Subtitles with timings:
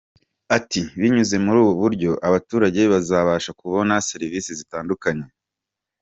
[0.57, 5.25] Ati” Binyuze muri ubu buryo abaturage bazabasha kubona serivisi zitandukanye.